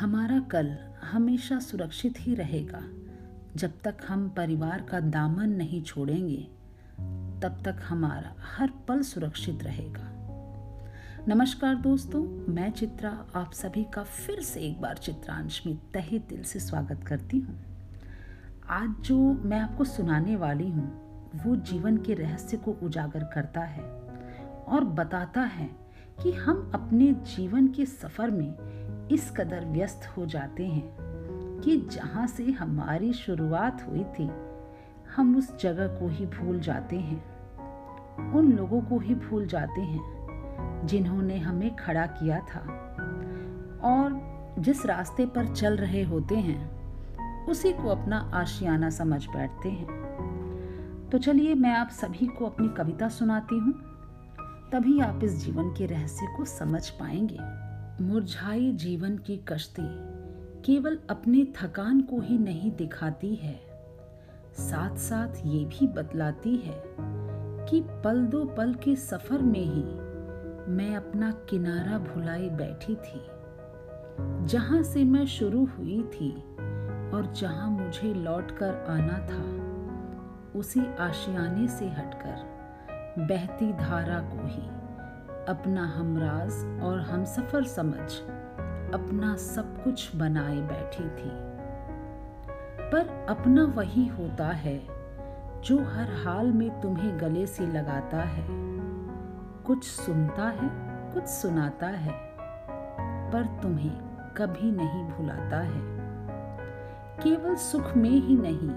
[0.00, 2.82] हमारा कल हमेशा सुरक्षित ही रहेगा।
[3.56, 6.48] जब तक हम परिवार का दामन नहीं छोड़ेंगे,
[7.42, 10.04] तब तक हमारा हर पल सुरक्षित रहेगा।
[11.28, 16.42] नमस्कार दोस्तों, मैं चित्रा, आप सभी का फिर से एक बार चित्रांश में तहे दिल
[16.42, 17.58] से स्वागत करती हूँ।
[18.68, 20.88] आज जो मैं आपको सुनाने वाली हूँ,
[21.46, 23.84] वो जीवन के रहस्य को उजागर करता है
[24.68, 25.70] और बताता है
[26.22, 28.78] कि हम अपने जीवन के सफ़र में
[29.12, 30.96] इस कदर व्यस्त हो जाते हैं
[31.64, 34.30] कि जहाँ से हमारी शुरुआत हुई थी,
[35.16, 37.38] हम उस जगह को ही भूल जाते हैं।
[38.32, 40.18] उन लोगों को ही भूल जाते हैं
[40.84, 42.60] जिन्होंने हमें खड़ा किया था।
[43.84, 46.78] और जिस रास्ते पर चल रहे होते हैं,
[47.46, 49.98] उसी को अपना आशियाना समझ बैठते हैं।
[51.12, 53.72] तो चलिए मैं आप सभी को अपनी कविता सुनाती हूँ,
[54.72, 57.67] तभी आप इस जीवन के रहस्य को समझ पाएँगे।
[58.00, 59.82] मुरझाई जीवन की कश्ती
[60.64, 63.54] केवल अपने थकान को ही नहीं दिखाती है।
[64.58, 66.82] साथ साथ ये भी बतलाती है
[67.70, 69.82] कि पल दो पल के सफ़र में ही
[70.72, 73.20] मैं अपना किनारा भुलाई बैठी थी,
[74.46, 76.32] जहाँ से मैं शुरू हुई थी
[77.12, 79.44] और जहाँ मुझे लौटकर आना था,
[80.58, 84.68] उसी आशियाने से हटकर बहती धारा को ही।
[85.48, 88.12] अपना हमराज और हम सफ़र समझ,
[88.94, 91.30] अपना सब कुछ बनाए बैठी थी।
[92.90, 94.86] पर अपना वही होता है,
[95.60, 98.46] जो हर हाल में तुम्हें गले से लगाता है।
[99.64, 100.70] कुछ सुनता है,
[101.14, 102.12] कुछ सुनाता है,
[103.30, 103.98] पर तुम्हें
[104.36, 105.80] कभी नहीं भुलाता है।
[107.20, 108.70] केवल सुख में ही नहीं,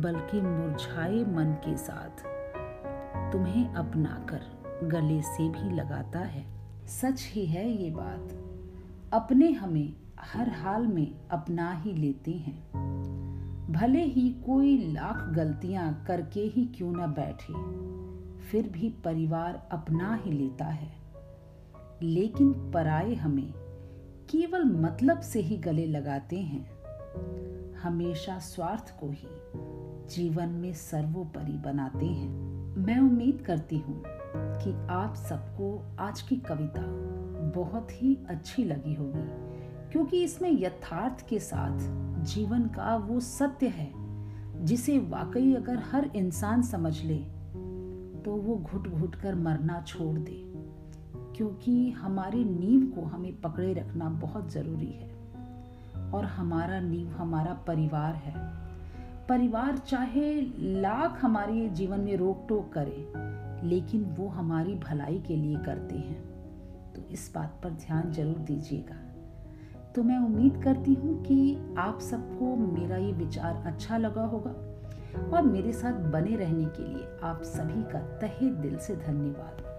[0.00, 2.24] बल्कि मुरझाए मन के साथ
[3.32, 6.46] तुम्हें अपनाकर गले से भी लगाता है।
[6.86, 8.32] सच ही है ये बात।
[9.12, 12.74] अपने हमें हर हाल में अपना ही लेते हैं।
[13.72, 17.54] भले ही कोई लाख गलतियाँ करके ही क्यों न बैठे,
[18.42, 20.92] फिर भी परिवार अपना ही लेता है।
[22.02, 23.52] लेकिन पराए हमें
[24.30, 26.70] केवल मतलब से ही गले लगाते हैं।
[27.74, 29.28] हमेशा स्वार्थ को ही
[30.08, 32.30] जीवन में सर्वोपरि बनाते हैं।
[32.76, 34.04] मैं उम्मीद करती हूँ
[34.36, 35.66] कि आप सबको
[35.98, 36.82] आज की कविता
[37.54, 39.26] बहुत ही अच्छी लगी होगी,
[39.92, 41.78] क्योंकि इसमें यथार्थ के साथ
[42.24, 43.90] जीवन का वो सत्य है,
[44.64, 47.18] जिसे वाकई अगर हर इंसान समझ ले
[48.24, 50.42] तो वो घुट घुट कर मरना छोड़ दे।
[51.36, 55.10] क्योंकि हमारी नींव को हमें पकड़े रखना बहुत ज़रूरी है,
[56.12, 58.34] और हमारा नींव हमारा परिवार है।
[59.28, 63.12] परिवार चाहे लाख हमारे जीवन में रोक टोक करे
[63.64, 66.22] लेकिन वो हमारी भलाई के लिए करते हैं।
[66.92, 68.96] तो इस बात पर ध्यान ज़रूर दीजिएगा।
[69.94, 74.50] तो मैं उम्मीद करती हूँ कि आप सबको मेरा ये विचार अच्छा लगा होगा
[75.36, 79.73] और मेरे साथ बने रहने के लिए आप सभी का तहे दिल से धन्यवाद।